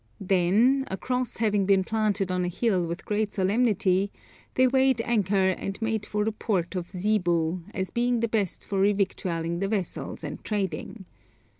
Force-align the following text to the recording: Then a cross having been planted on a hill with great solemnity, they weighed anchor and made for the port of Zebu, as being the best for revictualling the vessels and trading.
Then 0.19 0.85
a 0.89 0.97
cross 0.97 1.37
having 1.37 1.67
been 1.67 1.83
planted 1.83 2.31
on 2.31 2.43
a 2.43 2.47
hill 2.47 2.87
with 2.87 3.05
great 3.05 3.35
solemnity, 3.35 4.11
they 4.55 4.65
weighed 4.65 4.99
anchor 5.05 5.49
and 5.51 5.79
made 5.79 6.07
for 6.07 6.25
the 6.25 6.31
port 6.31 6.73
of 6.75 6.89
Zebu, 6.89 7.61
as 7.71 7.91
being 7.91 8.19
the 8.19 8.27
best 8.27 8.65
for 8.65 8.81
revictualling 8.81 9.59
the 9.59 9.67
vessels 9.67 10.23
and 10.23 10.43
trading. 10.43 11.05